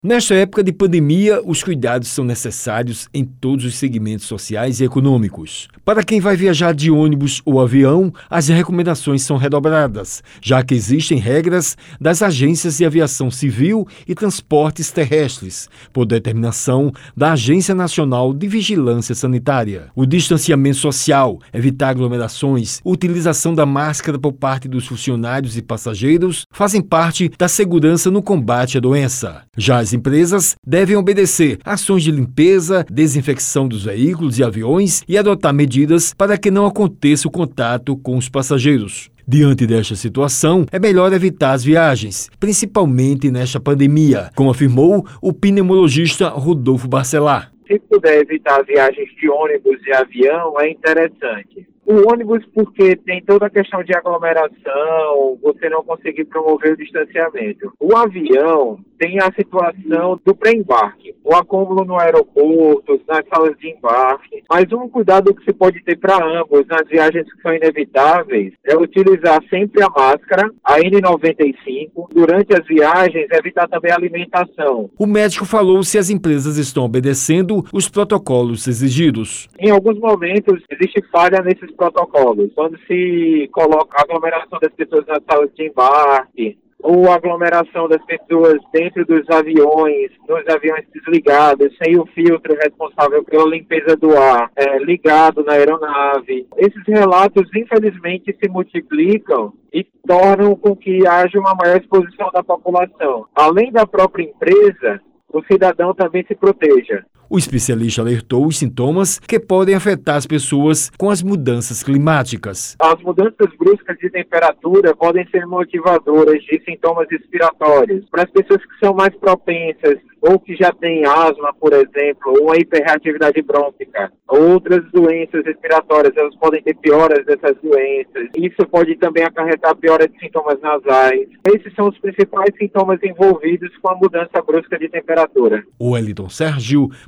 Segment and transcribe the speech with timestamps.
[0.00, 5.66] Nesta época de pandemia, os cuidados são necessários em todos os segmentos sociais e econômicos.
[5.84, 11.18] Para quem vai viajar de ônibus ou avião, as recomendações são redobradas, já que existem
[11.18, 18.46] regras das agências de aviação civil e transportes terrestres, por determinação da Agência Nacional de
[18.46, 19.88] Vigilância Sanitária.
[19.96, 26.80] O distanciamento social, evitar aglomerações, utilização da máscara por parte dos funcionários e passageiros fazem
[26.80, 29.42] parte da segurança no combate à doença.
[29.56, 35.54] Já as empresas devem obedecer ações de limpeza, desinfecção dos veículos e aviões e adotar
[35.54, 39.10] medidas para que não aconteça o contato com os passageiros.
[39.26, 46.28] Diante desta situação, é melhor evitar as viagens, principalmente nesta pandemia, como afirmou o pneumologista
[46.28, 47.50] Rodolfo Barcelar.
[47.66, 51.66] Se puder evitar viagens de ônibus e avião, é interessante.
[51.86, 57.72] O ônibus, porque tem toda a questão de aglomeração, você não conseguir promover o distanciamento.
[57.80, 64.42] O avião tem a situação do pré-embarque, o acúmulo no aeroporto, nas salas de embarque.
[64.50, 68.76] Mas um cuidado que se pode ter para ambos nas viagens que são inevitáveis é
[68.76, 72.08] utilizar sempre a máscara, a N95.
[72.12, 74.90] Durante as viagens, evitar também a alimentação.
[74.98, 79.48] O médico falou se as empresas estão obedecendo os protocolos exigidos.
[79.58, 82.50] Em alguns momentos, existe falha nesses protocolos.
[82.54, 88.58] Quando se coloca a aglomeração das pessoas nas salas de embarque, ou aglomeração das pessoas
[88.72, 94.78] dentro dos aviões, nos aviões desligados, sem o filtro responsável pela limpeza do ar é,
[94.78, 96.46] ligado na aeronave.
[96.56, 103.26] Esses relatos, infelizmente, se multiplicam e tornam com que haja uma maior exposição da população.
[103.34, 105.00] Além da própria empresa,
[105.32, 107.04] o cidadão também se proteja.
[107.30, 112.74] O especialista alertou os sintomas que podem afetar as pessoas com as mudanças climáticas.
[112.80, 118.06] As mudanças bruscas de temperatura podem ser motivadoras de sintomas respiratórios.
[118.10, 122.44] Para as pessoas que são mais propensas ou que já têm asma, por exemplo, ou
[122.44, 128.28] uma hiperreatividade brônquica, outras doenças respiratórias, elas podem ter pioras dessas doenças.
[128.36, 131.28] Isso pode também acarretar piora de sintomas nasais.
[131.46, 135.62] Esses são os principais sintomas envolvidos com a mudança brusca de temperatura.
[135.78, 136.88] O Wellington Sérgio